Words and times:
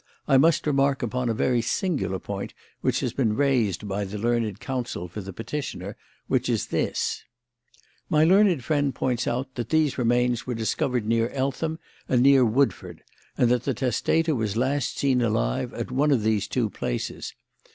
I 0.27 0.37
must 0.37 0.65
remark 0.65 1.03
upon 1.03 1.29
a 1.29 1.33
very 1.35 1.61
singular 1.61 2.17
point 2.17 2.55
that 2.81 2.97
has 3.01 3.13
been 3.13 3.35
raised 3.35 3.87
by 3.87 4.03
the 4.03 4.17
learned 4.17 4.59
counsel 4.59 5.07
for 5.07 5.21
the 5.21 5.31
petitioner, 5.31 5.95
which 6.25 6.49
is 6.49 6.65
this: 6.73 7.23
"My 8.09 8.23
learned 8.23 8.63
friend 8.63 8.95
points 8.95 9.27
out 9.27 9.53
that 9.53 9.69
these 9.69 9.99
remains 9.99 10.47
were 10.47 10.55
discovered 10.55 11.05
near 11.05 11.29
Eltham 11.29 11.77
and 12.09 12.23
near 12.23 12.43
Woodford 12.43 13.03
and 13.37 13.51
that 13.51 13.61
the 13.65 13.75
testator 13.75 14.33
was 14.33 14.57
last 14.57 14.97
seen 14.97 15.21
alive 15.21 15.71
at 15.75 15.91
one 15.91 16.09
of 16.09 16.23
these 16.23 16.47
two 16.47 16.71
places. 16.71 17.35